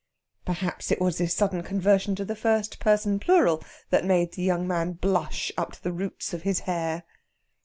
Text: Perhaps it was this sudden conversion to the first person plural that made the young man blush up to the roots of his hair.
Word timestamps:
Perhaps 0.45 0.89
it 0.91 0.99
was 0.99 1.19
this 1.19 1.35
sudden 1.35 1.61
conversion 1.61 2.15
to 2.15 2.25
the 2.25 2.35
first 2.35 2.79
person 2.79 3.19
plural 3.19 3.63
that 3.91 4.03
made 4.03 4.31
the 4.31 4.41
young 4.41 4.67
man 4.67 4.93
blush 4.93 5.51
up 5.57 5.73
to 5.73 5.83
the 5.83 5.93
roots 5.93 6.33
of 6.33 6.41
his 6.41 6.61
hair. 6.61 7.03